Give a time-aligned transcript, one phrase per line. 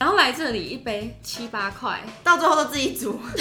[0.00, 3.20] 然后来这里一杯七八块，到最后都自己煮，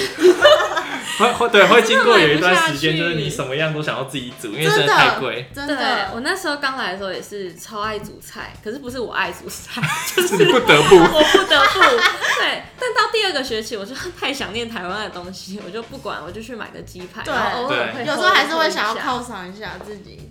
[1.20, 5.48] 会会对会经过有一段时间，就是你什么样都想要自己煮，因为真真的太贵。
[5.54, 6.12] 真对的。
[6.16, 9.82] 我那时候刚来的时候也是超爱煮菜，可是不是我爱煮菜，
[10.16, 10.96] 就是 你不得不。
[10.96, 12.64] 我不得不对。
[12.80, 20.28] 但到第二个学期，我就太想念台湾的东西，我就不管，我就去买个鸡排，对然后偶尔会有时候还是会想要犒赏一下自己。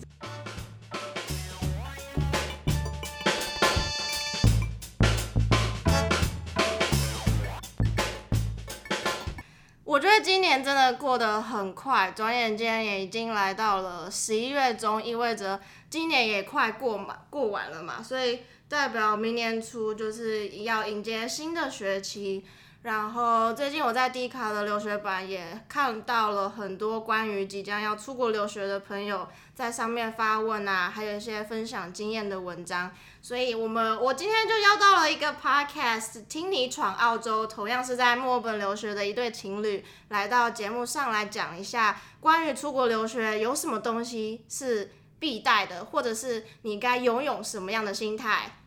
[10.63, 22.45] 真的过得很快，转眼间也已经来到了十一月中，意味着今年也快过满过完了嘛，所以代表明年初就是要迎接新的学期。
[22.83, 32.93] 然后最近我在 D 卡的留学版也看到了很多关于即将要出国留学的朋友在上面发问啊，还有一些分享经验的文章。
[33.27, 48.61] 所以我们我今天就邀到了一个 podcast，听你闯澳洲，同样是在墨尔本留学的一对情侣，来到节目上来讲一下关于出国留学有什么东西是必带的，或者是你该拥有什么样的心态。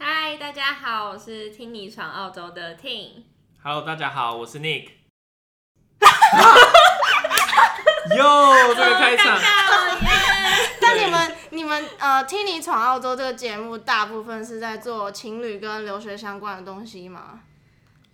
[0.00, 3.22] 嗨，大家好，我是听你闯澳洲的 Ting。
[3.62, 4.88] Hello，大家好，我是 Nick。
[8.18, 9.40] 哟，这个开场，
[10.80, 17.40] 但你们你们呃，听你闯澳洲这个节目，大部分是在做情侣跟留学相关的东西吗？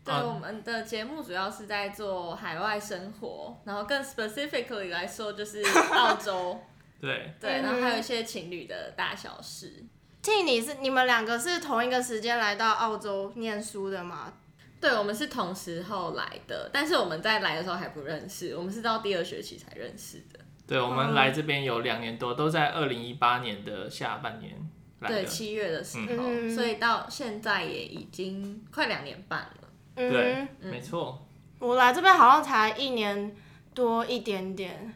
[0.04, 6.60] 对，啊我们的节目主要是在做海外生活，然后更 specifically 来说就是澳洲，
[7.00, 9.84] 对，对，嗯然后还有一些情侣的大小事。
[10.20, 14.32] 听你是你们两个是同一个时间来到澳洲念书的吗？
[14.80, 20.40] 对，我们是同时候来的，但是我们在来的时候还不认识，我们是到第二学期才认识的。
[20.66, 24.52] 对，我们来这边有两年多，都在二零一八年的下半年
[25.00, 29.68] 来对，七月的时候，嗯所以到现在也已经快两年半了。
[29.94, 31.26] 对嗯，，没错。
[31.58, 33.36] 我来这边好像才一年
[33.74, 34.94] 多一点点，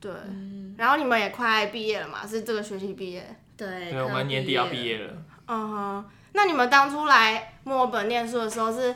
[0.00, 0.12] 对。
[0.76, 2.26] 然后你们也快毕业了嘛？
[2.26, 3.24] 是这个学期毕业。
[3.56, 5.14] 对，对，我们年底要毕业了。
[5.46, 8.94] 嗯哼，那你们当初来墨尔本念书的时候是，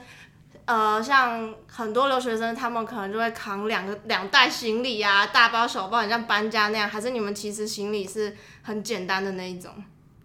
[0.69, 9.73] 呃，像很多留学生，他们可能就会扛两个两袋行李啊，大包小包，很像搬家那样，还是你们其实行李是很简单的那一种？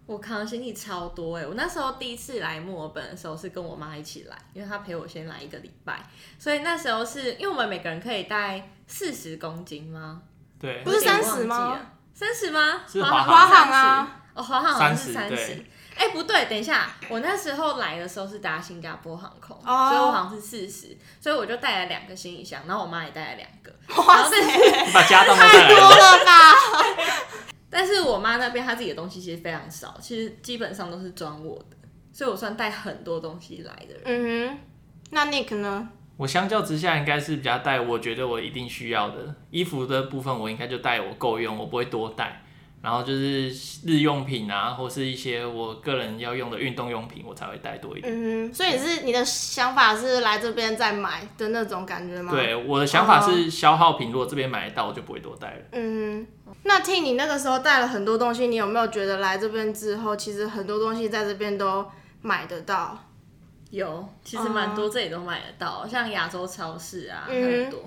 [0.04, 6.02] 我扛行李超多哎、我那时候第一次来墨尔本的时候是跟我妈一起来，因为她陪我先来一个礼拜，
[6.38, 10.20] 所以那时候是因为我们每个人可以带四十公斤吗？
[10.60, 11.80] 对不，是三十吗？
[12.12, 12.82] 三十吗？
[12.86, 15.64] 是华华航航啊哦，华航好像是三十
[15.96, 16.04] 对。
[16.04, 23.72] 哎、不对，等一下，我那时候来的时候是搭新加坡航空哦所以我好像是四十，所以我就带了两个行李箱，然后我妈也带了两个，
[24.02, 25.88] 哇然后但是你把家当都带太多了。
[25.88, 26.32] 了吧？
[27.70, 31.76] 但是我妈那边她自己的东西其实非常少，其实基本上都是装我的，
[32.12, 34.02] 所以我算带很多东西来的人。
[34.04, 34.58] 嗯哼，
[35.10, 35.88] 那 Nick 呢？
[36.16, 42.44] 我相较之下，应该是比较带我觉得我一定需要的衣服的部分，我应该就带我够用，我不会多带。
[42.84, 43.48] 然后就是
[43.86, 48.12] 日用品啊，或是一些我个人要用的运动用品，我才会带多一点。
[48.12, 52.30] 嗯哼，所以你是你的想法是来这边再买的那种感觉吗？。
[52.30, 55.60] 对，我的想法是消耗品，如果这边买得到，我就不会多带了。
[55.72, 61.86] 嗯哼，那听你那个时候带了很多东西，你有没有觉得来这边之后，其实很多东西在这边都
[62.20, 62.98] 买得到？
[63.70, 67.80] 有，其实蛮多这里都买得到，像亚洲超市啊，嗯很多。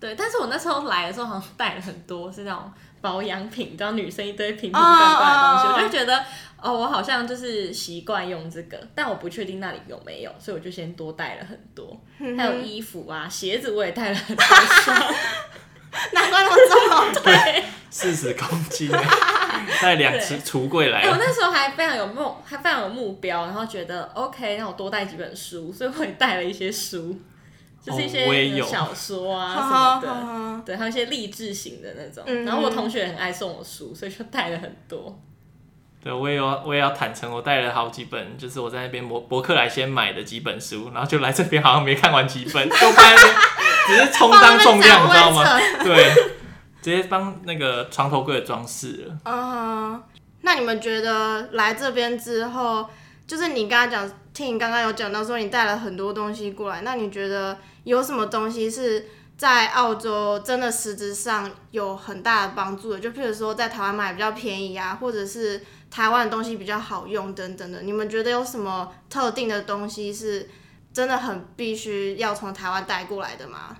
[0.00, 6.24] 对，但是我那时候来的时候好像带了很多是那种保养品，你知道女生一堆瓶瓶罐罐的东西，我就觉得
[6.60, 14.96] 哦，我好像就是习惯用这个，但我不确定那里有没有，所以我就先多带了很多，嗯还有衣服啊、鞋子我也带了很多双。
[16.12, 17.24] 难怪那么重。
[17.24, 18.88] 对，四十公斤，
[19.82, 21.16] 带两只橱柜来哎、我。
[21.18, 27.18] 那时候还非常有梦，还非常有目标，然后觉得 OK，那我多带几本书，所以我也带了一些书，
[27.82, 29.54] 就是一些小说啊
[30.00, 30.62] 什么的。
[30.66, 32.22] 对，还有一些励志型的那种。
[32.26, 35.18] 嗯然后我同学很爱送我书，所以就带了很多。
[36.02, 43.34] 对，我也有，我也要坦诚，我带了好几本，就是我在那边博博客来先买的几本书，然后就来这边好像没看完几本，都放在那边，
[43.86, 45.44] 只是充当重量，你知道吗？
[45.84, 46.14] 对，
[46.80, 49.18] 直接帮那个床头柜的装饰了。
[49.24, 50.02] 嗯哼，
[50.40, 52.88] 那你们觉得来这边之后，
[53.26, 59.06] 就是你刚刚讲，听你刚刚有讲到说你带了很多东西过来，那你觉得有什么东西是
[59.36, 63.00] 在澳洲真的实质上有很大的帮助的？
[63.00, 65.60] 就譬如说在台湾买比较便宜啊，或者是
[65.90, 70.48] 台湾的东西比较好用等等的，你们觉得有什么特定的东西是
[70.92, 73.76] 真的很必须要从台湾带过来的吗？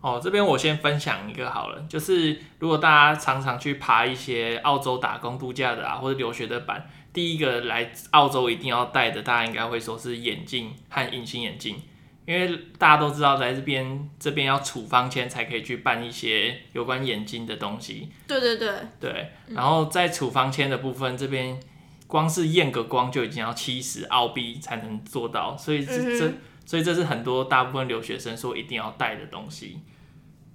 [0.00, 11.82] 哦，这边我先分享一个好了，就是如果大家常常去爬一些澳洲打工度假的啊，或者留学的版，第一个来澳洲一定要戴的，大家应该会说是眼镜和隐形眼镜，
[12.24, 18.08] 因为大家都知道来这边这边要处方签才可以去办一些有关眼睛的东西。
[18.28, 21.58] 对对对，对，然后在处方签的部分这边，
[22.06, 29.80] 光是验个光就已经要七十澳币才能做到，所以这、这嗯所以这是很多大部分留学生说一定要带的东西。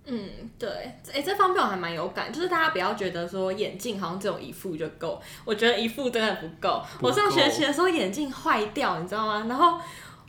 [0.06, 0.30] 嗯，
[0.60, 0.70] 对，
[1.14, 6.84] 哎、这方面我还蛮有感，就是大家不要觉得说眼镜好像只有一副就够，我觉得一副真的不够。
[7.02, 9.46] 我上学期的时候眼镜坏掉，你知道吗？
[9.48, 9.80] 然后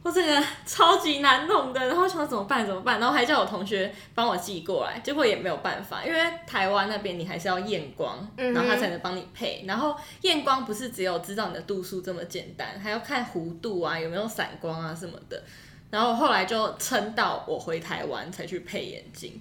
[0.04, 9.64] 我这个超级难弄的，然后想怎么办怎么办，然后还叫我同学帮我寄过来，结果也没有办法，因为台湾那边你还是要验光，然后他才能帮你配。
[9.66, 15.42] 然后验光不是只有知道你的度数这么简单，还要看弧度啊，有没有散光啊什么的。
[15.90, 19.40] 然后后来就撑到我回台湾才去配眼镜。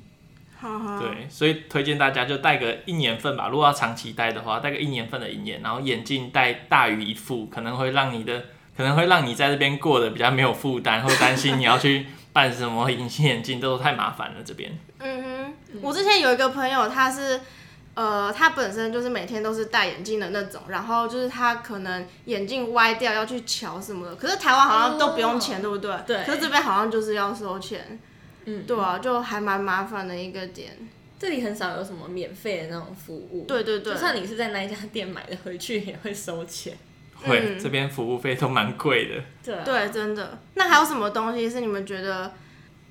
[1.00, 3.50] 对，所以推荐大家就带个一年份吧。
[3.50, 8.45] 如果要长期戴的话，带个一年份的银眼，然后眼镜戴大于一副，可能会让你的
[8.75, 14.36] 可能会让你在这边过得比较没有负担，会担心你要去办什么隐形眼镜，都太麻烦了。
[14.44, 17.39] 这边嗯哼，我之前有一个朋友，他是。
[17.95, 25.95] 呃，他本身就是每天都是戴眼镜的那种，然后就是他可能眼镜歪掉要去瞧什么的，可是台湾好像都不用钱，对不对？
[26.07, 28.00] 对可是这边好像就是要收钱，
[28.45, 30.71] 嗯，对啊，就还蛮麻烦的一个点。
[31.19, 33.45] 这里很少有什么免费的那种服务。
[33.47, 36.77] 对对对就，算你是在那一家店买的，回去也会收钱。
[37.15, 39.23] 会、嗯这边服务费都蛮贵的。
[39.43, 40.37] 对啊，对，真的。
[40.55, 42.33] 那还有什么东西是你们觉得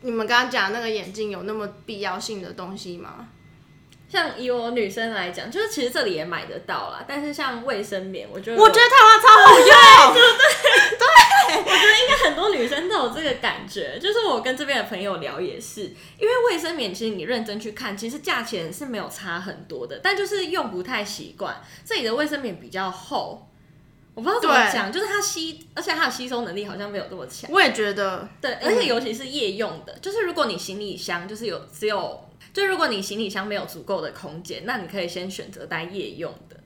[0.01, 3.29] 你们刚刚讲那个眼镜有那么必要性的东西吗？
[4.09, 7.05] 像以我女生来讲，就是其实这里也买得到啦。
[7.07, 10.23] 但是像卫生棉，我觉得我觉得台湾超好用。
[11.59, 13.99] 应该很多女生都有这个感觉。
[13.99, 15.83] 就是我跟这边的朋友聊也是，
[16.19, 21.63] 因为卫生棉其实你认真去看，其实价钱是没有差很多的，但就是用不太习惯。
[21.85, 23.49] 这里的卫生棉比较厚。
[24.15, 27.51] 我不知道怎么讲，就是它吸，而且它的吸收能力好像没有这么强。
[27.51, 36.57] 我也觉得，对，而且尤其是夜用的，就是如果你行李箱就是有只有，就如果你行李箱没有足够的空间，那你可以先选择带夜用的，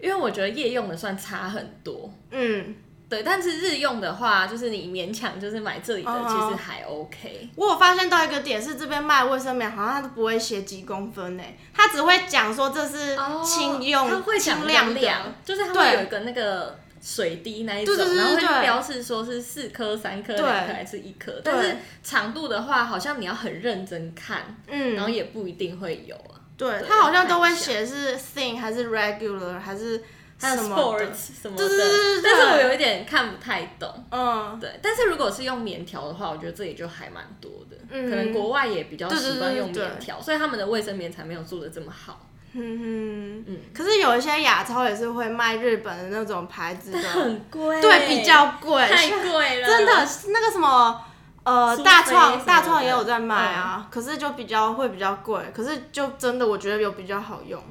[0.00, 2.10] 因为我觉得夜用的算差很多。
[2.30, 2.74] 嗯，
[3.08, 7.48] 对，但是日用的话，就是你勉强就是买这里的，哦其实还 OK。
[7.54, 11.42] 我有发现到一个点是，这边卖卫生棉好像它都不会写几公分呢，
[11.72, 21.40] 它只会讲说这是轻用、它会讲轻量量的。，就是它对会有一个那个水滴那一种，然后会标示说是四颗、三颗、对两颗还是一颗。
[21.44, 26.40] 但是长度的话，好像你要很认真看，然后嗯，也不一定会有啊。
[26.56, 30.00] 对对他好像都会写是 thin 还是 regular 还是
[30.40, 33.88] 还有什么 sports 什么对对对对的，但是我有一点看不太懂。
[34.10, 37.76] 嗯，对，但是如果是用棉条的话，我觉得这里就还蛮多的。
[37.90, 38.10] 嗯。
[38.10, 42.20] 可能国外也比较习惯用棉条，所以他们的卫生棉才没有做的这么好。
[42.52, 43.58] 嗯哼，嗯。
[43.72, 49.92] 可是有一些亚超也是会卖日本的那种牌子的，很贵，对，比较贵，太贵了，真的
[50.28, 51.04] 那个什么。
[51.44, 57.62] 呃，大创大创也有在卖啊，可是就比较会比较贵，可是就真的我觉得有比较好用。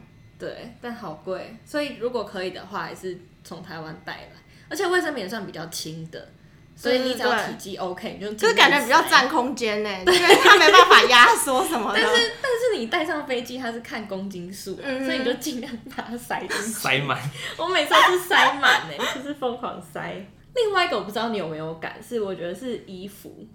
[0.44, 4.28] 对，但好贵，所以如果可以的话，还是从台湾带来。
[4.68, 6.28] 而且卫生棉算比较轻的，
[6.76, 9.30] 所以你只要体积 OK，你就就是感觉比较占。
[9.30, 12.02] 空间呢，因为它没办法压缩什么的。
[12.04, 16.56] 但是但是你带上飞机，它是看公斤数、啊，嗯所以你就尽量把它塞进去。
[16.56, 17.18] 塞满，
[17.58, 20.14] 我每次都是塞满呢，就是疯狂塞。
[20.56, 23.48] 另外一个我不知道你有没有感，是我觉得是衣服。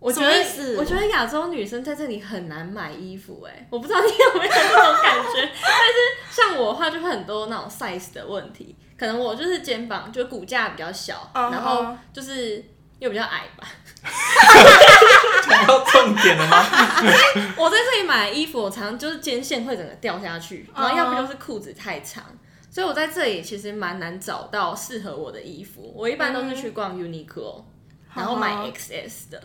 [0.00, 5.50] 我觉得我觉得亚洲女生在这里很难买衣服，哎，我不知道你有没有这种感觉。
[5.62, 12.64] 但是像我的话，就会很多那种 size 的问题，可能我就是肩膀就骨架比较小然后就是
[13.00, 13.66] 又比较矮吧。
[15.48, 16.64] 讲到重点了吗？
[17.58, 22.22] 我在这里买衣服，我常常就是肩线会整个掉下去，然后要不就是裤子太长，
[22.70, 25.92] 所以我在这里其实蛮难找到适合我的衣服。
[25.96, 27.64] 我一般都是去逛 Uniqlo，、
[28.14, 29.42] 然后买 XS 的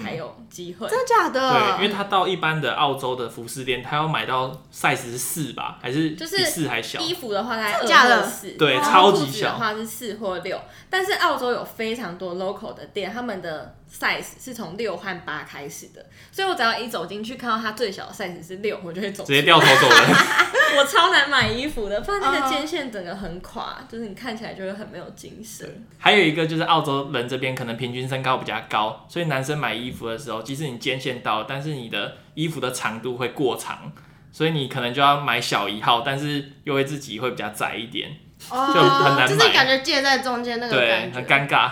[0.00, 0.88] 才有机会。
[0.88, 1.52] 真的假的？
[1.52, 7.00] 对，因为他到一般的澳洲的服饰店，他要买到 size 是四吧，还是就是四还小？
[7.00, 20.00] 衣服的话大概二或四，对超级小的话是四或六，但是澳洲有非常多 local 的店，他们的 size 是从六和八开始的，所以我只要一走进去看到它最小的 size 是六，我就会走直接掉头走人。
[20.74, 25.86] 我超难买衣服的，不然那嗯个肩线整个很垮， 就是你看起来就会很没有精神。
[25.98, 33.92] 还有一个就是澳洲人这边可能平均身高比较高，所以男生买衣服的时候，即使你肩线到，但是你的衣服的长度会过长，
[34.32, 38.08] 所以你可能就要买小一号，但是又会自己会比较窄一点，
[38.48, 41.70] 哦，就很难就是感觉介在中间那个对，感觉，很尴尬，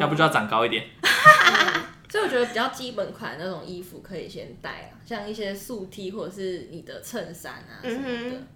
[0.00, 0.84] 要不就要长高一点。
[2.10, 8.36] 所以我觉得比较基本款的那种衣服可以先带啊，像一些素 T 或者是你的衬衫啊什么的。
[8.36, 8.46] 嗯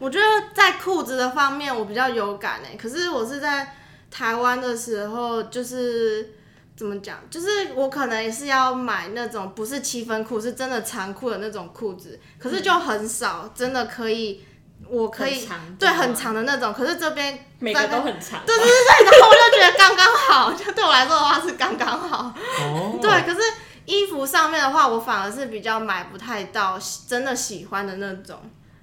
[0.00, 0.24] 我觉得
[0.54, 3.74] 在裤子的方面我比较有感诶，可是我是在
[4.12, 6.34] 台湾的时候，就是
[6.76, 14.44] 怎么讲，就是我可能也是要买那种不是七分裤，是真的长裤的那种裤子，可是就很少，真的可以，
[14.86, 18.56] 我可以对很长的那种，可是这边每个都很长对。
[18.56, 22.32] 对对对，然后我就觉得刚刚好， 就对我来说的话是刚刚好。
[22.60, 23.40] 哦，对，可是
[23.84, 28.38] 衣服上面的话，我反而是比较买不太到真的喜欢的那种。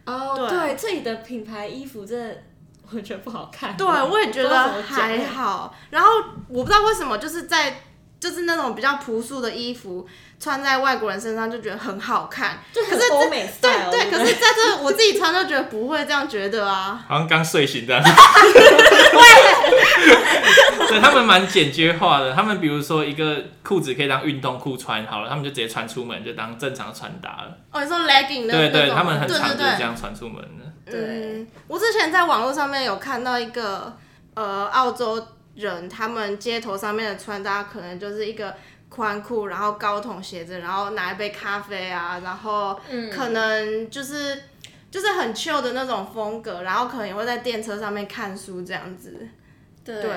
[0.05, 2.35] 哦，对对，这里的品牌衣服真的
[2.91, 3.75] 我觉得不好看。
[3.75, 5.73] 对，我也觉得还好。
[5.89, 6.09] 然后
[6.47, 7.81] 我不知道为什么，就是在
[8.25, 10.07] 就是那种比较朴素的衣服
[10.39, 12.57] 穿在外国人身上就觉得很好看。
[12.73, 17.05] 就是欧美 style，对，不可是在这我自己穿就觉得不会这样觉得啊。
[17.07, 18.01] 好像刚睡醒这样。
[20.87, 22.33] 对，他们蛮简约化的。
[22.33, 27.55] 他们比如说一个裤子可以当运动裤穿好了，他们就直接穿出门，就当正常穿搭了。
[27.71, 30.91] 哦，你说 legging 那对对，他们很对对对常就是这样穿出门的。
[30.91, 33.95] 对嗯，我之前在网络上面有看到一个
[34.33, 38.55] 呃澳洲人，他们街头上面的穿搭可能就是一个
[38.89, 43.09] 宽裤，然后高筒鞋子，然后拿一杯咖啡啊，然后嗯。
[43.09, 44.41] 可能就是
[44.91, 49.27] 就是很 chill 的那种风格，然后可能也会在电车上面看书这样子。
[49.83, 50.01] 对。
[50.01, 50.11] 对。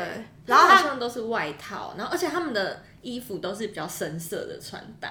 [0.47, 5.09] 然后他好像都是外套，然后而且他们的衣服都是比较深色的穿搭，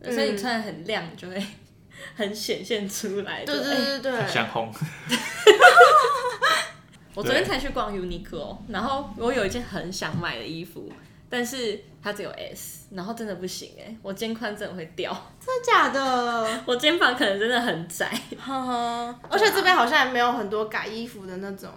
[0.00, 0.12] 嗯。
[0.12, 1.46] 所以你穿的很亮，你就会
[2.16, 3.44] 很显现出来。
[3.44, 4.00] 对对？
[4.00, 4.72] 对对，想红，
[7.16, 10.92] 我昨天才去逛 Uniqlo，然后我有一件很想买的衣服，
[11.28, 15.10] 但是它只有 S，然后真的不行哎，我肩宽真的会掉，
[15.44, 16.60] 真的假的？
[16.66, 18.06] 我肩膀可能真的很窄。
[18.38, 21.70] 呵呵，而且这边好像也没有很多改衣服的那种。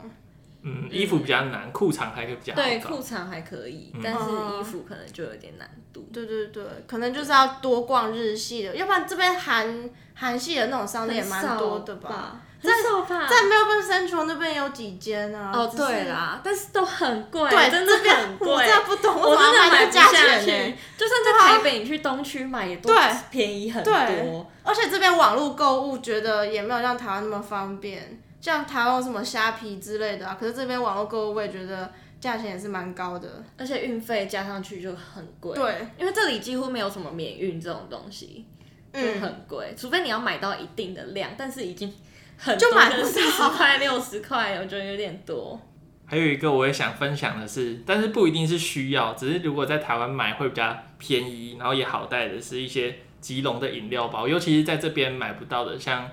[0.62, 6.05] 嗯，衣服比较难，裤长还可以比较好对，找裤长还可以，嗯但是哦衣服可能就有点难度。
[6.12, 12.41] 对对对，可能就是要多逛日系的，要不然这边韩韩系的那种商店也蛮多的吧。
[12.62, 13.28] 很少吧？
[13.28, 15.51] 在 Melbourne Central 那边有几间啊？
[15.54, 18.48] 哦，对，啦，但是都很贵，对，真的很贵。
[18.48, 20.06] 我真的不懂，我买不下
[20.39, 22.98] 去？，就算在台北，你去东区买也都对
[23.32, 24.51] 便宜很多。
[24.63, 31.89] 而且这边网络购物觉得也没有像台湾那么方便，像台湾有什么虾皮之类的啊，可是这边网络购物我也觉得
[32.20, 33.44] 价钱也是蛮高的。
[33.58, 35.56] 而且运费加上去就很贵。
[35.56, 38.46] 对，因为这里几乎没有什么免运这种东西，
[38.94, 41.92] 就嗯，很贵，除非你要买到一定的量，但是已经
[42.39, 45.60] 很就买不四十到块、六十块，我觉得有点多。
[46.05, 56.10] 还有一个我也想分享的是，但是不一定是需要，只是如果在台湾买会比较便宜，然后也好带的是一些吉隆的饮料包，尤其是在这边买不到的，像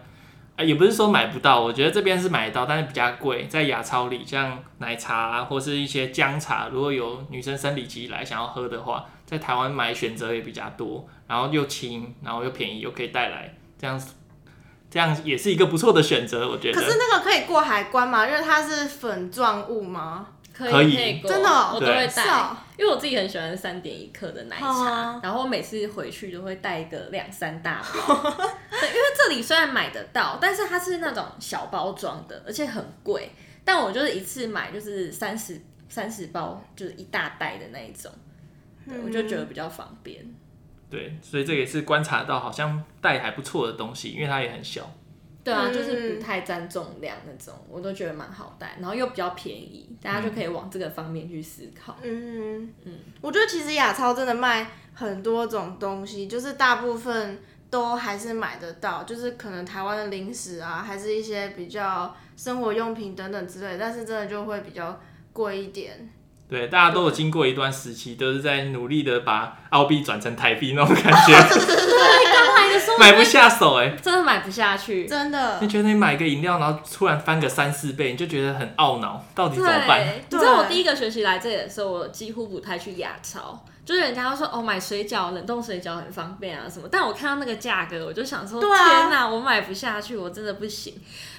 [0.57, 13.99] 啊也不是说买不到，我觉得这边是买得到，但是比较贵，在亚超里像奶茶、啊、或是一些姜茶，如果有女生生理期来想要喝的话，在台湾买选择也比较多，然后又轻，然后又便宜，又可以带来，这样
[14.91, 16.81] 这样也是一个不错的选择，我觉得。
[16.81, 18.27] 可是那个可以过海关吗？
[18.27, 20.29] 因为它是粉状物吗？
[20.57, 22.25] 可以可以真的哦我都会对带，
[22.79, 28.15] 因为我自己很喜欢三点一克的奶茶，哦然后我每次回去都会带一个两三大包。
[28.81, 33.31] 对，因为这里虽然买得到，但是它是那种小包装的，而且很贵。
[33.67, 38.11] 但我就是一次买就是三十三十包，就是一大袋的那一种，
[38.89, 40.25] 对我就觉得比较方便。
[40.89, 44.89] 对，所以这个也是观察到好像带还不错的东西，因为它也很小。
[45.43, 51.97] 对啊，嗯就是不太占重量那种，我都觉得蛮好带，然后又比较便宜，大家就可以往这个方面去思考。
[52.03, 57.39] 嗯嗯，我觉得其实亚超真的卖很多种东西，就是大部分
[57.71, 65.01] 都还是买得到，就是可能台湾的零食啊，还是一些比较生活用品等等之类，但是真的就会比较
[65.33, 66.11] 贵一点。
[66.49, 75.07] 对，大家都有经过一段时期，都是在努力的把澳币转成台币那种感觉， 对，刚来的时候买不下手哎、真的买不下去。
[75.07, 75.59] 真的。
[75.61, 79.99] 你，觉得你买个饮料，然后突然翻个三四倍，你就觉得很懊恼，到底怎么办？
[79.99, 90.95] 对，你知道我第一个学期来这里的时候，我几乎不太去亚超，就是人家都说哦买水饺，冷冻水饺很方便啊什么，但我看到那个价格，我就想说，天哪，我买不下去，我真的不行。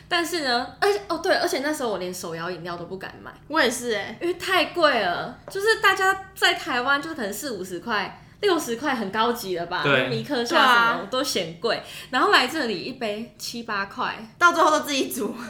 [0.09, 5.37] 但是呢，而且哦对，而且那时候我连手摇饮料都不敢买，我也是哎、因为太贵了。
[5.49, 8.21] 就是大家在台湾就是可能四五十块。
[8.39, 9.81] 六十块很高级了吧？
[9.83, 15.33] 对米克对夏什啊么、我都嫌贵，然后来这里一杯七八块，到最后都自己煮，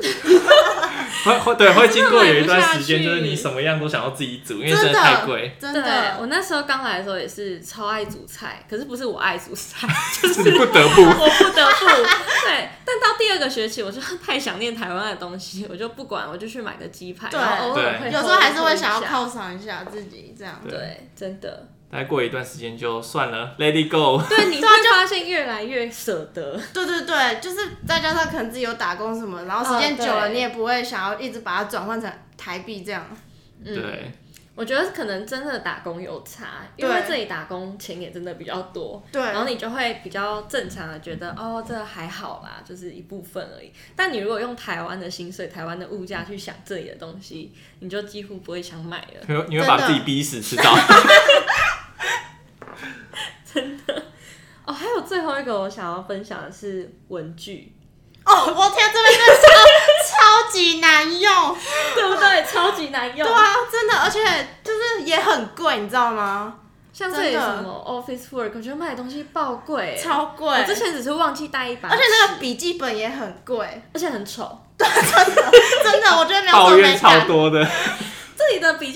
[1.26, 6.18] 会会对，会经过有一段时间， 买不下去就是你什么样都想要自己煮，因为真的太贵，对真的。
[6.20, 9.88] 我那时候刚来的时候也是超爱煮菜，可是不是我爱煮菜，
[10.46, 11.02] 你不得不。
[11.02, 11.86] 我不得不
[12.46, 12.70] 对。
[12.86, 20.60] 但到第二个学期，我就太想念台湾的东西，我就不管，我就去买个鸡排，对然后偶尔会有时候还是会想要犒犒赏一下自己这样。
[20.64, 21.68] 对对，真的。
[21.90, 24.22] 大概过一段时间就算了，Let it go。
[24.28, 26.60] 对， 你会发现越来越舍得。
[26.74, 33.06] 对对对，就是再加上可能自己有打工什么，然后时间久了，你也不会想要一直把它转换成台币这样。
[33.64, 34.12] 对。
[34.54, 43.72] 我觉得可能真的打工有差，因为这里打工钱也真的比较多，对，然后你就会比较正常的觉得，哦，这还好啦，就是一部分而已。
[43.96, 49.46] 但你如果用台湾的薪水、台湾的物价去想这里的东西，你就几乎不会想买了。
[49.48, 50.76] 你会把自己逼死，知道？
[53.54, 54.04] 真的。
[54.66, 57.74] 哦，还有最后一个我想要分享的是文具。
[58.26, 59.36] 哦，我天，这边真的
[60.06, 61.56] 超超级难用，
[61.96, 62.44] 对不对？
[62.44, 63.26] 超级难用。
[63.26, 64.20] 对啊，真的，而且
[64.64, 66.56] 就是也很贵，你知道吗？
[66.92, 70.48] 像这里什么 Office Work，我觉得卖的东西爆贵，超贵。
[70.48, 74.60] 我之前只是忘记带一把，而且那个笔记本也很贵，而且很丑。
[74.78, 75.52] 对，真的，
[75.84, 77.66] 真的，我觉得抱怨超多的。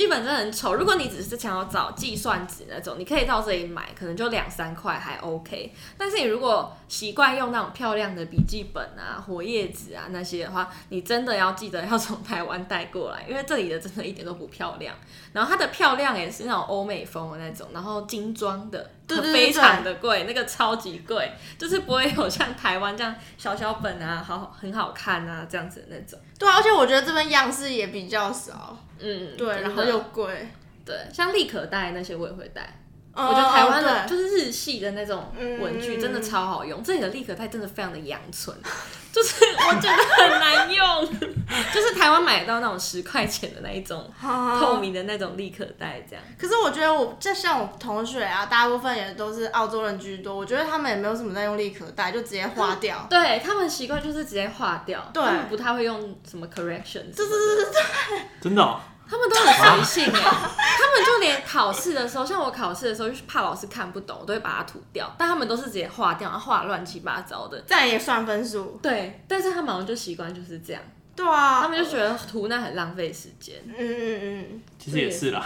[0.02, 0.74] 笔记本真的很丑。
[0.74, 5.72] 如果你只是想要找计算纸那种，你可以到这里买，可能就两三块还 OK。
[5.96, 14.96] 但是你如果习惯用那种漂亮的笔记本啊、活页纸啊那些的话，你真的要记得要从台湾带过来，因为这里的真的一点都不漂亮。
[15.34, 26.20] 然后它的漂亮也是那种欧美风的那种，然后精装的，非常的贵，那个超级贵，就是不会有像台湾这样小小本啊，好很好看啊这样子的那种。
[26.40, 28.76] 对，而且我觉得这边样式也比较少。
[29.02, 30.50] 嗯，对，然后又贵，
[30.86, 32.78] 对，像立可带那些我也会带。
[33.14, 38.56] 我觉得台湾的就是日系的那种文具真的超好用，这里的立可带真的非常的阳春，
[39.12, 41.06] 就是我觉得很难用，
[41.74, 46.24] 就是台湾买得到那种十块钱的那一种 透明的那种立可带这样。
[46.40, 53.06] 可是我觉得我就像我同学啊，大部分也都是澳洲人居多，我觉得他们也没有什么在用立可带，就直接划掉。
[53.10, 57.14] 对他们习惯就是直接划掉，他们不太会用什么 correction。
[57.14, 58.80] 对对对对对，真的。
[59.12, 65.14] 他们都很随性哎，他们就连考试的时候，像我考试的时候，就是怕老师看不懂，我都会把它涂掉。
[65.18, 68.80] 但他们都是直接画掉，然后画乱七八糟的，这样也算分数。
[68.82, 70.82] 对，但是他们好像就习惯就是这样。
[71.14, 73.58] 对啊，他们就觉得涂那很浪费时间。
[73.68, 75.46] 嗯嗯嗯，其实也是啦，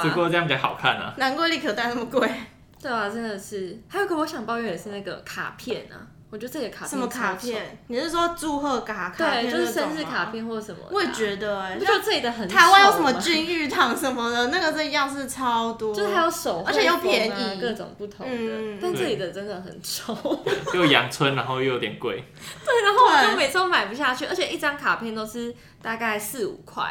[0.00, 1.12] 只不过这样比较好看啊。
[1.16, 2.32] 难怪立可带那么贵。
[2.80, 3.76] 对啊，真的是。
[3.88, 5.98] 还有个我想抱怨的是那个卡片啊。
[6.30, 7.78] 我觉得这个卡片什么卡片？
[7.86, 9.44] 你是说祝贺卡卡片？
[9.44, 10.80] 对，就是生日卡片或者什么。
[10.90, 18.78] 我也觉得，哎，不就这里的很台湾有什么君玉堂什么的，那个这样式超多， 就是还有手，而且又便宜，各种不同的。
[18.80, 20.14] 但这里的真的很丑，
[20.74, 22.22] 又阳春，然后又有点贵。
[22.64, 26.84] 对，然后我就每次都买不下去，而且一张卡片都是大概四五块。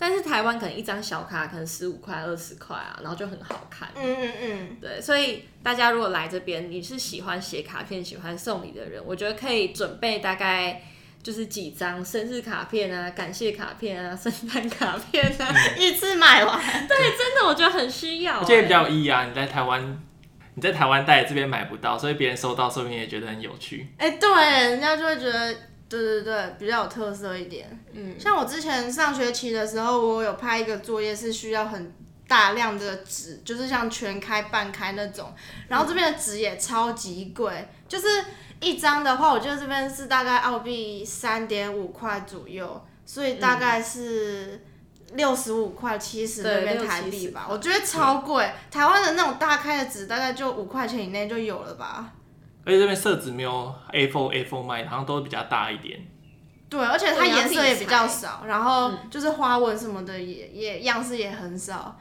[0.00, 3.90] 但是台湾可能一张小卡可能十五块二十块啊，然后就很好看。
[3.94, 10.80] 嗯嗯嗯，对，所以大家如果来这边，你是喜欢写卡片、喜欢送礼的人，我觉得可以准备大概
[11.22, 16.58] 就是几张生日卡片啊、感谢卡片啊、圣诞卡片啊， 一次买完。
[16.88, 18.38] 对，真的我觉得很需要。
[18.40, 19.26] 而且比较有意义啊！
[19.26, 20.02] 你在台湾，
[20.54, 23.86] 你在台湾带这边买不到，所以别人收到说不定也觉得很有趣。
[23.98, 24.28] 哎，对，
[24.70, 25.54] 人家就会觉得。
[25.90, 27.68] 对对对，比较有特色一点。
[27.92, 31.92] 嗯，像我之前上学期的时候，我有拍一个作业，是需要很
[32.28, 35.34] 大量的纸，就是像全开、半开那种。
[35.66, 38.06] 然后这边的纸也超级贵，就是
[38.60, 44.64] 一张的话，我觉得这边是大概澳币三点五块左右，所以大概是
[45.14, 47.48] 六十五块、七十那边台币吧。
[47.50, 52.12] 我觉得超贵，台湾的那种大开的纸大概就五块钱以内就有了吧。
[52.64, 56.00] 而且这边色纸没有 A4 A4 卖，好像都比较大一点。
[56.68, 61.98] 对，而且它颜色也比较少，然后就是花纹什么的也也样式也很少。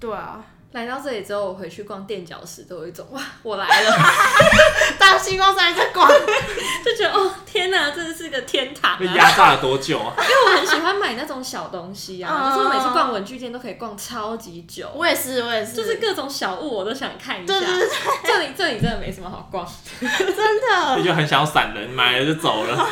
[0.00, 0.44] 对啊。
[0.72, 3.96] 来到这里之后，我回去逛垫脚石都有一种哇， 我来了，
[4.98, 6.06] 当星光三在逛，
[6.84, 8.98] 就觉得哦天哪，真的是个天堂。
[8.98, 10.12] 被压榨了多久啊？
[10.18, 14.90] 因为我很喜欢买那种小东西啊，就是我每次逛文具店都可以逛超级久。
[14.94, 17.54] 我也是，我也是，就是各种小物我都想看一下。
[17.54, 17.88] 对对对，
[18.24, 19.66] 这里这里真的没什么好逛，
[20.00, 20.96] 真的。
[20.98, 22.86] 你就很想要散人，买了就走了。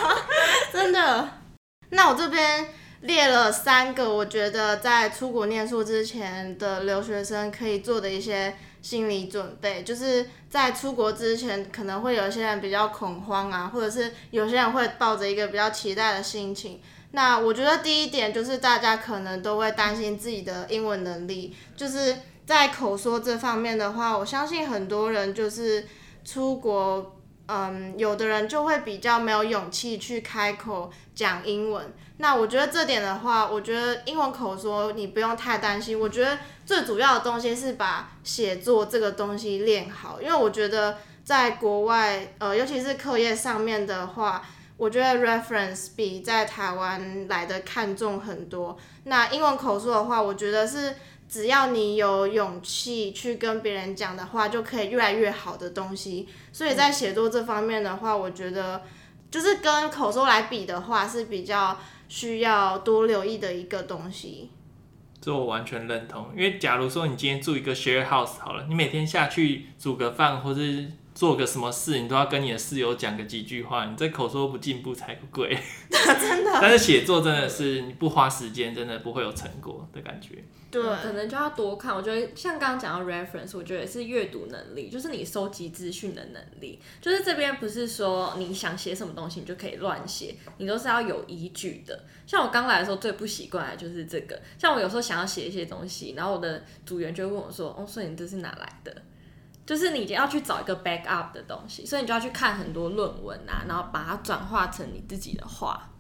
[0.73, 1.29] 真的。
[1.91, 2.67] 那我这边。
[3.05, 16.81] 列了三个，我觉得在出国念书之前的留学生可以做的一些心理准备，就是在出国之前，可能会有些人比较恐慌啊，或者是有些人会抱着一个比较期待的心情。
[17.11, 25.87] 那我觉得第一点就是大家可能都会担心自己的英文能力，就是在口说这方面的话，我相信很多人就是
[26.25, 27.17] 出国，
[27.49, 31.93] 嗯，有的人就会比较没有勇气去开口讲英文。
[32.19, 35.99] 那我觉得这点的话，我觉得英文口说你不用太担心。
[35.99, 44.43] 我觉得最主要的东西是把写作这个东西练好，因为我觉得在国外，呃，尤其是课业上面的话，
[44.77, 48.79] 我觉得 reference 比在台湾来的看重很多。
[49.05, 50.95] 那英文口说的话，我觉得是
[51.29, 56.29] 只要你有勇气去跟别人讲的话，就可以越来越好的东西。
[56.53, 58.83] 所以在写作这方面的话，我觉得
[59.35, 64.49] 就是跟口说来比的话，是比较需要多留意的一个东西。
[65.21, 75.57] 这我完全认同，因为假如说你今天住一个 share house 好了，你每天下去煮个饭或是做个什么事，你都要跟你的室友讲个几句话，你这口说不进步才不贵。
[75.91, 76.51] 真的。
[76.61, 80.43] 但是写作真的是你不花时间，真的不会有成果的感觉。
[80.73, 81.95] 对，可能就要多看。
[81.95, 86.81] 我觉得像刚刚讲到 reference，我觉得是阅读能力，就是你收集资讯的能力。
[87.01, 92.05] 就是这边不是说你想写什么东西你就可以乱写，你都是要有依据的。
[92.27, 94.43] 像我刚来的时候最不习惯的就是这个。
[94.59, 99.03] 像我有时候想要写一些东西，然后我的组员就会问我说：“哦，所以你这是哪来的？”
[99.67, 105.91] 就是你要去找一个 back up 的东西，所以你就要去看很多论文啊，然后把它转化成你自己的话。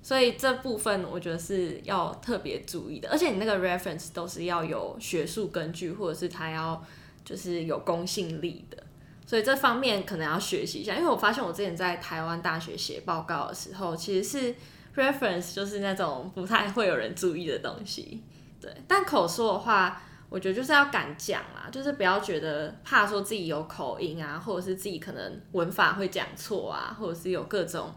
[0.00, 6.82] 所以这部分我觉得是要特别注意的，而且你那个 reference 都是要有学术根据，或者是它要
[7.24, 8.82] 就是有公信力的。
[9.26, 14.54] 所以这方面可能要学习一下，因为我发现我之前在台湾大学写报告的时候，其实是
[14.96, 18.22] reference 就是那种不太会有人注意的东西。
[18.60, 27.92] 对，但口说的话，我觉得就是要敢讲啦，就是不要觉得怕说自己有口音啊，或者是自己可能文法会讲错啊，或者是有各种。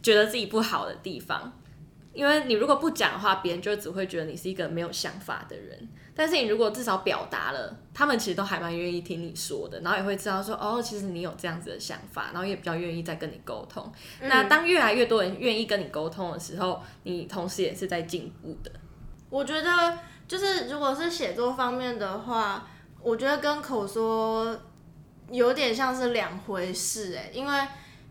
[0.00, 1.52] 觉得自己不好的地方，
[2.12, 5.88] 因为你如果不讲的话，别人就只会觉得你是一个没有想法的人。
[6.14, 13.92] 但是你如果至少表达了，他们其实都还蛮愿意听你说的，然后也会知道说，哦，其实你有这样子的想法，然后也比较愿意再跟你沟通。
[14.20, 18.70] 那当越来越多人愿意跟你沟通的时候，你同时也是在进步的。
[19.30, 22.68] 我觉得就是如果是写作方面的话，
[23.02, 24.56] 我觉得跟口说
[25.30, 27.52] 有点像是两回事，哎，因为。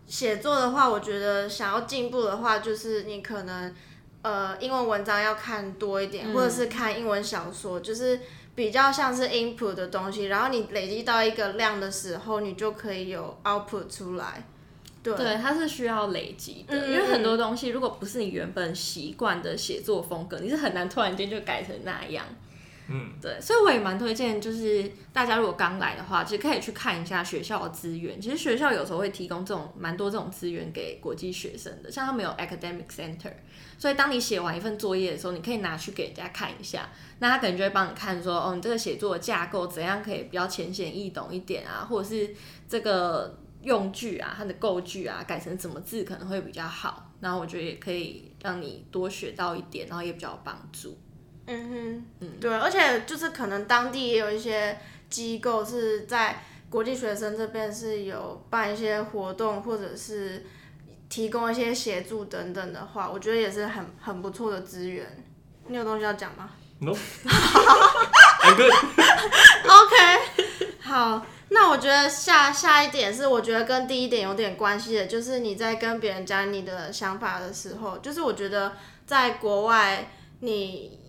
[0.10, 3.76] 写作的话，我觉得想要进步的话，就是你可能
[4.22, 8.18] 呃英文文章要看多一点，或者是看英文小说，就是
[8.56, 10.28] 比较像是 input 的东西。
[10.28, 14.48] 然后你累积到一个量的时候，你就可以有 output 出来。
[15.16, 22.26] 对，它是需要累积的，因为很多东西如果不是你原本习惯的写作风格，你是很难突然间就改成那样。
[22.90, 28.20] 嗯，对，所以我也蛮推荐，就是大家如果刚来的话，其实可以去看一下学校的资源。
[28.22, 33.34] 其实学校有时候会提供这种蛮多这种资源给国际学生的，像他们有 academic center，
[33.78, 36.90] 所以当你写完一份作业的时候，你可以拿去给人家看一下，
[37.20, 42.34] 那他可能就会帮你看说，哦，你这个写作的架构怎样可以比较浅显易懂一点啊，或者是
[42.70, 43.38] 这个
[43.68, 47.12] 用句啊，它的构句啊，改成怎么字可能会比较好。
[47.20, 50.98] 然后我觉得也可以让你多学到一点，然后也比较有帮助。
[51.46, 60.46] 嗯哼，嗯，对，而且就是可能当地也有一些机构是在国际学生这边是有办一些活动，或者是
[61.10, 65.06] 提供一些协助等等的话，我觉得也是很很不错的资源。
[65.68, 66.50] 你有东西要讲吗？
[66.80, 66.92] No。
[69.70, 70.00] OK，
[70.80, 78.74] 好，那我觉得下下一点是我觉得跟第一点有点关系的，就是你在跟别人讲你的想法的时候，就是我觉得
[79.06, 81.00] 在国外你。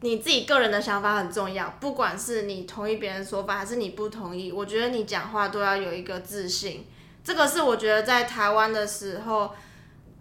[0.00, 6.86] 你自己个人的想法很重要，不管是你同意别人说法，还是你不同意，我觉得你讲话都要有一个自信。
[7.22, 9.54] 这个是我觉得在台湾的时候，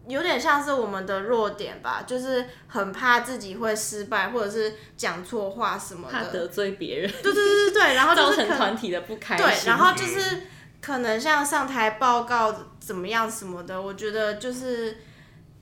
[0.08, 7.12] 有点像是我们的弱点吧，就是很怕自己会失败，或者是讲错话什么的，怕得罪别人。
[7.12, 9.46] 对对对对对，然后造成团体的不开心。
[9.46, 10.44] 对，然后就是
[10.82, 14.98] 可能像上台报告怎么样什么的，我觉得就是。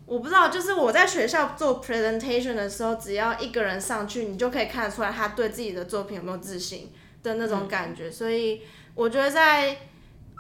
[0.08, 6.92] 我不知道，就是我在学校做 presentation 的时候，只要一个人上去，你就可以看得出来他对自己的作品有没有自信
[7.24, 8.12] 的那种感觉。
[8.12, 8.62] 所以
[8.94, 9.78] 我觉得在，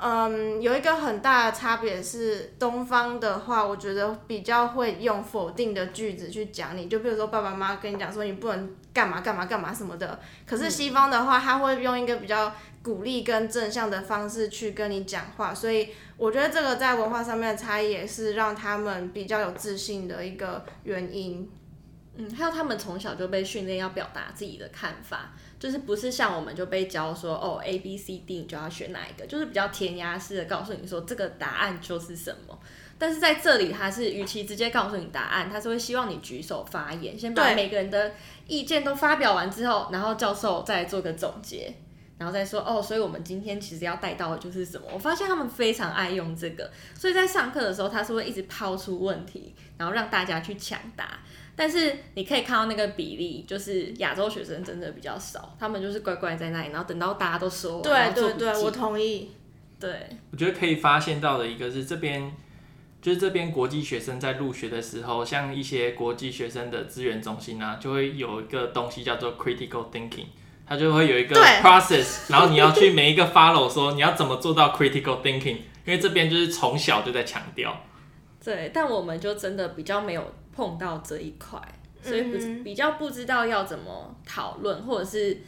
[0.04, 10.20] 嗯，有一个很大的差别是，东方的话，我觉得比较会用否定的句子去讲你，就比如说爸爸妈妈跟你讲说你不能干嘛干嘛干嘛什么的。
[10.48, 15.90] 可是西方的话，他会用一个比较鼓励跟正向的方式去跟你讲话，所以。
[16.18, 21.50] 我觉得这个在文化上面的差异也是让他们比较有自信的一个原因。
[22.16, 32.58] 嗯，还有他们从小就被训练要表达自己的看法，就是不是像我们就被教说哦 A B C D 你就要选哪一个，就是比较填鸭式的告诉你说这个答案就是什么。
[32.98, 38.12] 但是在这里，他是与其直接告诉你答案，他是会希望你举手发言，先把每个人的
[38.48, 41.72] 意见都发表完之后，然后教授再做个总结。
[42.18, 44.86] 然后再说哦，所以我们今天其实要带到的就是什么？
[44.94, 51.20] 我发现他们非常爱用这个，所以在上课的时候，他是会一直抛出问题，然后让大家去抢答。
[51.56, 59.32] 但是你可以看到那个比例，就是亚洲学生真的比较少，他们就是乖乖在那里，然后等到大家都说完，对对对，我同意。
[59.80, 62.32] 对，我觉得可以发现到的一个是这边
[63.02, 70.28] 就是这边国际学生在入学的时候，像一些国际学生的资源中心啊，就会有一个东西叫做 critical thinking，
[70.68, 77.76] 它就会有一个 process，然后你要去每一个 follow 说你要怎么做到 critical thinking，因为这边就是从小就在强调。
[78.44, 81.60] 对，但我们就真的比较没有碰到这一块，
[82.02, 85.42] 所以不、嗯比较不知道要怎么讨论，或者是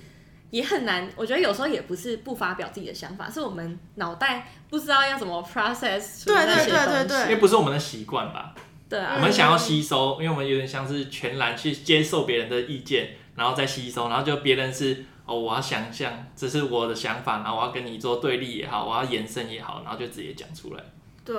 [0.50, 1.10] 也很难。
[1.16, 7.08] 我觉得有时候也不是不发表自己的想法，是我们脑袋不知道要怎么 process 出对那些对对。
[7.08, 8.54] 对因为不是我们的习惯吧，
[8.88, 20.84] 对啊，我们想要吸收，因为我们有点像是全然去接受别人的意见，然后再吸收，然后就别人是哦，我要想象这是我的想法，然后我要跟你做对立也好，我要延伸也好，然后就直接讲出来。
[21.26, 21.36] 对，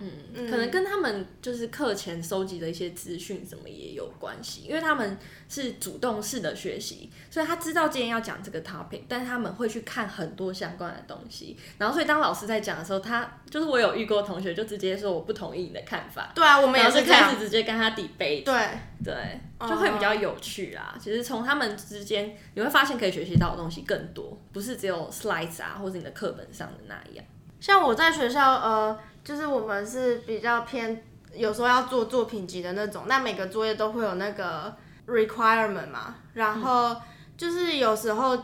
[0.00, 5.16] 嗯，嗯可能跟他们就是课前收集的一些资讯什么也有关系，因为他们
[5.48, 18.68] 是主动式的学习，所以他知道今天要讲这个 topic，但是他们会去看很多相关的东西，然后所以当老师在讲的时候，他就是我有遇过同学就直接说我不同意你的看法，对啊，我们也是开始，直接跟他 debate，对，
[19.04, 20.96] 对，哦就会比较有趣啦。
[21.00, 27.24] 其实从他们之间，你会发现可以学习到的东西更多，不是只有 slides 啊，或者你的课本上的那样。
[27.60, 31.02] 像我在学校，呃，就是我们是比较偏，
[31.34, 34.74] 有时候要做作品集的那种，那每个作业都会有那个
[35.06, 36.96] requirement 嘛，然后
[37.36, 38.36] 就是有时候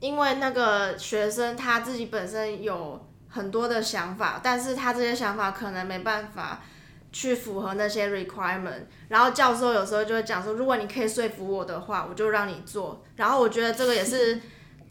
[0.00, 6.62] 因为那个学生他自己本身有很多的想法，但是他这些想法可能没办法
[7.12, 14.40] 去符合那些 requirement，然后教授有时候就会讲说，如果你可以说服我的话，我就让你做，然后我觉得这个也是。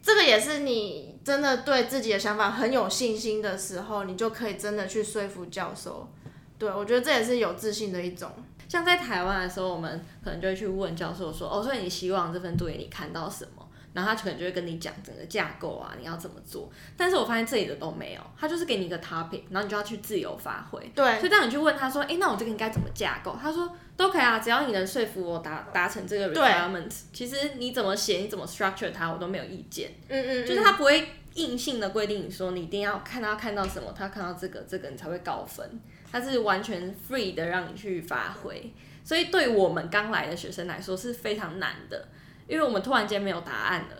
[0.08, 6.08] 这个也是你真的对自己的想法很有信心的时候，你就可以真的去说服教授。
[6.58, 8.30] 对我觉得这也是有自信的一种。
[8.70, 16.70] 像在台湾的时候，我们可能就会去问教授说：“哦，所以你希望这份作业你看到什么？”然后他可能就会跟你讲整个架构啊，你要怎么做。
[16.96, 20.80] 但是我发现这里的都没有，他就是给你一个 topic，然后你就要去自由发挥。
[20.94, 29.92] 对所以当你去问他说：“哎，那我这个应该怎么架构？”他说：“都可以啊，只要你能说服我达达成这个 requirement，其实你怎么写，你怎么 structure 它，我都没有意见。
[30.08, 38.72] 嗯嗯，就是他不会硬性的规定你说你一定要看他看到什么，他看到这个这个你才会高分，他是完全 free 的让你去发挥。
[39.04, 42.08] 所以对我们刚来的学生来说是非常难的，
[42.48, 43.96] 因为我们突然间没有答案了，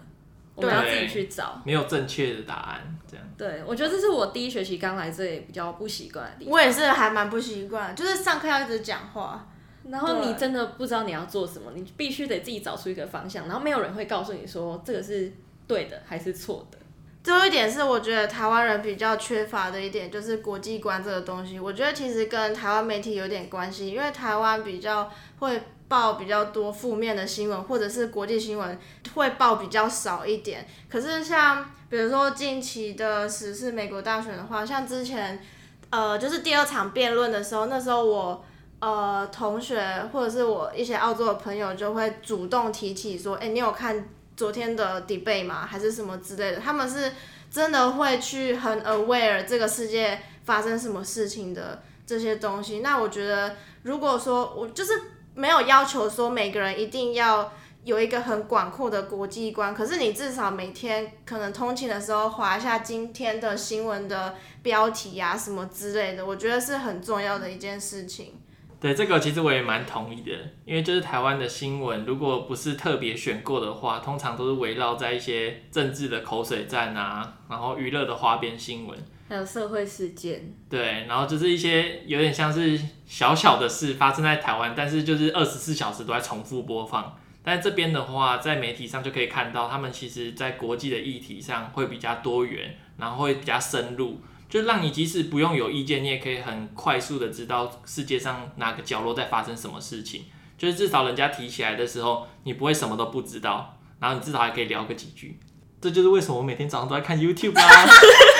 [0.54, 1.62] 我们要自己去找。
[1.64, 3.24] 没有正确的答案，这样。
[3.36, 6.52] 对，我觉得这是我第一学期刚来这里比较不习惯的地方。
[6.52, 9.46] 我也是还蛮不习惯，就是上课要一直讲话。
[9.90, 15.32] 然后你真的不知道你要做什么，你必须得自己找出一个方向，然后没有人会告诉你说这个是
[15.66, 16.78] 对的还是错的。
[17.24, 21.58] 最后一点是，我觉得台湾人比较缺乏的一点就是国际观这个东西。
[21.58, 28.78] 我觉得其实跟台湾媒体有点关系，因为台湾比较会报比较多负面的新闻，或者是国际新闻
[29.14, 30.66] 会报比较少一点。
[30.88, 35.42] 可是像比如说近期的时事美国大选的话，像之前
[35.90, 38.44] 呃就是第二场辩论的时候，那时候我。
[38.80, 45.66] 呃，同学或者是我一些澳洲的朋友就会主动提起说，哎、你有看昨天的 debate 吗？
[45.66, 46.60] 还是什么之类的？
[46.60, 47.10] 他们是
[47.50, 52.78] 真的会去很 aware 这个世界发生什么事情的这些东西。
[52.78, 54.92] 那我觉得，如果说我就是
[55.38, 57.52] 没有要求说每个人一定要
[57.84, 68.34] 有一个很广阔的国际观，可是你至少每天可能通勤的时候划一下今天的新闻的标题啊什么之类的，我觉得是很重要的一件事情。
[68.80, 70.32] 对这个其实我也蛮同意的，
[70.64, 78.98] 因为就是台湾的新闻，如果不是特别选过的话，通常都是围绕在一些政治的口水战啊，然后娱乐的花边新闻，
[79.28, 87.14] 还有社会事件，对，然后就是一些有点像是小小的事发生在台湾，但是就是二十四小时都在重复播放。
[87.42, 94.20] 但这边的话，在媒体上就可以看到，他们其实在国际的议题上会比较多元，然后会比较深入。
[94.48, 100.24] 就让你即使不用有意见，你也可以很快速的知道世界上哪个角落在发生什么事情。
[100.56, 105.38] 就是至少人家提起来的时候，你不会什么都不知道，然后你至少还可以聊个几句。
[105.80, 107.62] 这就是为什么我每天早上都在看 YouTube 啦。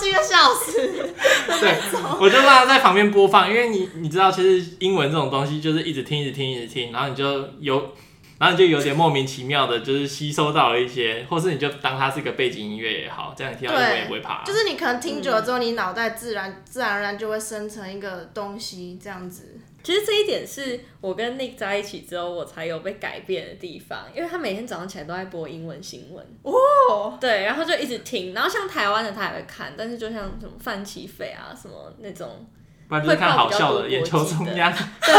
[0.00, 1.14] 好几个小时，
[1.60, 1.76] 对，
[2.20, 7.24] 我就让他在旁边播放，因为你你知道，其实英文这种东西就是一直听、一直听、一直听，然后你就
[7.58, 7.92] 有，
[8.38, 14.42] 然后你就有点莫名其妙的，就是吸收到了一些，或是你就当它是一个背景音乐也好，这样你听到英文也不会怕。
[14.44, 19.60] 就是你可能听久了之后，你脑袋自然自然而然就会生成一个东西，这样子。
[19.82, 32.46] 其实这一点是我跟 Nick 在一起之后，我才有被改变的地方，因为他每天早上起来都在播英文新闻哦，对，然后就一直听，然后像台湾的他也会看，但是就像什么范琪斐啊什么那种，
[32.88, 34.72] 不然就是看好笑的眼球中央。
[34.72, 35.14] 对，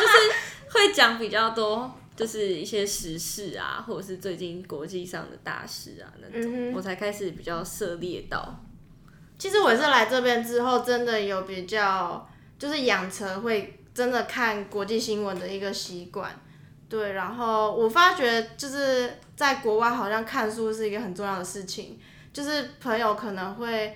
[0.00, 0.14] 就是
[0.72, 8.64] 会讲比较多，就是一些时事啊，或者是最近国际上的大事啊那种，嗯我才开始比较涉猎到。
[9.38, 16.34] 其实我是来这边之后，真的有比较，就是养成会真的看国际新闻的一个习惯。
[16.88, 22.00] 对，然后我发觉就是在国外好像看书是一个很重要的事情，
[22.32, 23.94] 就是朋友可能会，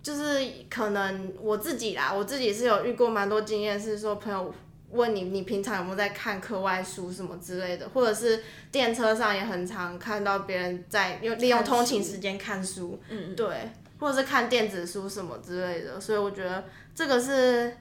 [0.00, 4.54] 就是可能我自己啦，我自己是有遇过蛮多经验，是说朋友
[4.92, 17.76] 问你，你平常有没有在看课外书什么之类的，或者是电车上也很常看到别人在用利用通勤时间看书，嗯，对，或者是看电子书什么之类的，所以我觉得这个是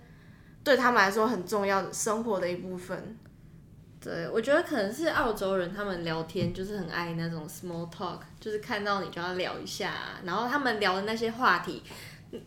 [0.66, 3.18] 对他们来说很重要的生活的一部分。
[4.02, 11.82] 对，我觉得可能是澳洲人，他们聊天就是很爱那种 small talk，就是看到你就要聊一下，然后他们聊的那些话题，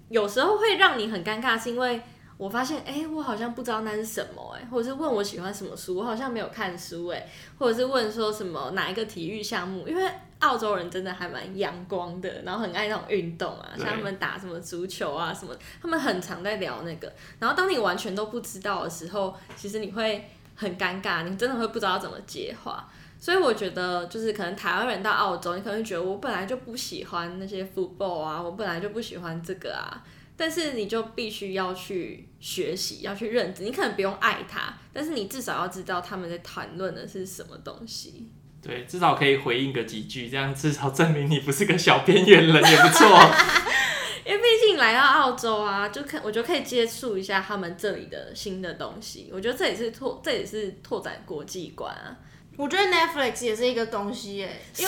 [0.08, 2.00] 有时候会让你很尴尬，是因为
[2.36, 7.26] 我发现，哎，我好像不知道那是什么，哎，或者是问我喜欢什么书，我好像没有看书，哎，
[7.58, 10.08] 或者是问说什么哪一个体育项目，因为
[10.40, 20.28] 澳洲人真的还蛮阳光的，然后很爱那种运动啊，像他们打什么足球啊什么，他们很常在聊那个，然后当你完全都不知道的时候，其实你会。
[20.60, 30.02] 很尴尬，你真的会不知道怎么接话，所以我觉得就是可能台湾人到澳洲，你可能觉得我本来就不喜欢那些 football 啊，我本来就不喜欢这个啊，
[30.36, 38.28] 但是你就必须要去学习，要去认知，你可能不用爱他，但是你至少要知道他们在谈论的是什么东西。
[38.60, 43.06] 对，至少可以回应个几句，这样至少证明你不是个小边缘人也不错。
[44.26, 49.30] 因为毕竟来到澳洲啊，就可我觉得可以接触一下他们这里的新的东西。
[49.32, 52.16] 我觉得这也是拓，这也是拓展国际观啊。
[52.58, 54.84] 我觉得 Netflix 也是一个东西耶，是，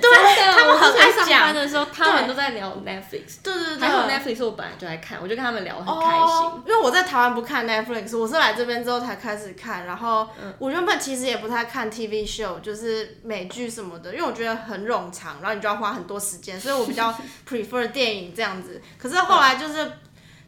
[0.00, 0.10] 对，
[0.56, 3.42] 他们很爱讲的时候，他们都在聊 Netflix。
[3.42, 6.62] 对对对，还有 Netflix 我本来就在看，我就跟他们聊很开心。
[6.66, 9.84] 因为我在台湾不看 Netflix，我是来这边之后才开始看。
[9.84, 10.26] 然后
[10.58, 17.14] 我原本其实也不太看 TV show，就是美剧什么的，因为我觉得很冗长，然后你就要花很多时间，所以我比较
[17.46, 18.80] prefer 电影这样子。
[18.96, 19.92] 可是后来就是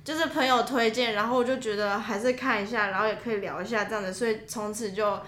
[0.03, 5.20] 就是朋友推荐，然后我就觉得还是看一下，然后也可以聊一下这样子，所以从此就。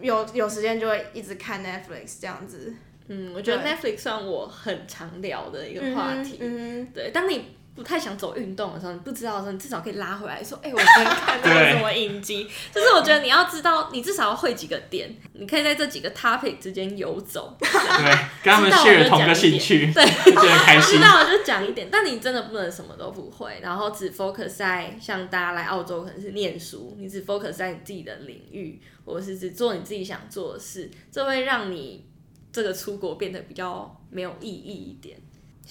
[0.00, 2.74] 有有时间就会一直看 Netflix 这样子。
[3.08, 6.38] 嗯，我觉得 Netflix 算我很常聊的一个话题。
[6.40, 12.44] 嗯对，当你不太想走运动的时候，你不知道的时候，你至少可以拉回来说：“哎，我在看那个什么影集。
[12.74, 17.56] ”就是我觉得你要知道，你至少要会几个点，你可以在这几个 topic 之间游走。
[17.58, 17.68] 对，
[18.44, 20.98] 跟他们 share 同个兴趣，对，就很开心。
[20.98, 32.06] 知道就讲一点，但你真的不能什么都不会，然后只 focus 在像大家来澳洲可能是念书，你只 focus 在你自己的领域，或者是只做你自己想做的事，这会让你
[32.52, 35.16] 这个出国变得比较没有意义一点。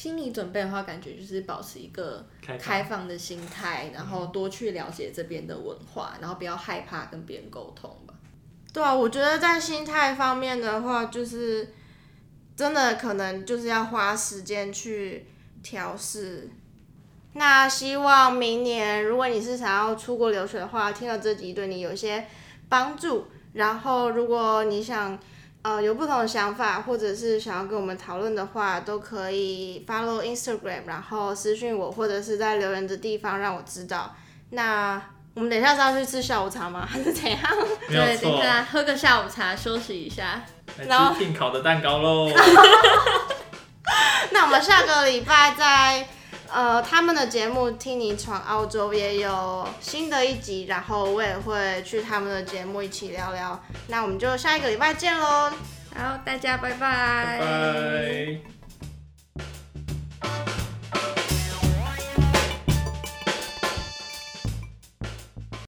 [0.02, 2.26] 心理准备的话，感觉就是保持一个
[2.60, 8.16] 开放的心态，然后多去了解这边的文化，然后不要害怕跟别人沟通吧。
[8.74, 11.72] 对啊，我觉得在心态方面的话，就是
[12.56, 15.28] 真的可能就是要花时间去
[15.62, 16.50] 调试。
[17.34, 22.26] 那希望明年，如果你是想要出国留学的话，听了这集对你有一些
[22.68, 23.28] 帮助。
[23.54, 25.20] 然后，如果你想。
[25.64, 34.16] 呃，有不同的想法，或者是想要跟我们讨论的话，都可以 follow Instagram，然后私信我，或者是在留言的地方让我知道。
[34.50, 35.00] 那
[35.36, 36.88] 我们等一下是要去吃下午茶吗？
[36.90, 37.40] 还是怎样？
[37.88, 40.42] 对，等一下喝个下午茶，休息一下。
[40.78, 42.32] 来吃聘烤的蛋糕喽。
[44.32, 46.08] 那我们下个礼拜再。
[46.54, 53.60] 呃，他们的节目《听你闯澳洲》也有新的一集，然后我也会去他们的节目一起聊聊。
[53.88, 55.52] 那我们就下一个礼拜见喽！
[55.96, 57.40] 好，大家拜拜。
[57.40, 58.61] 拜拜。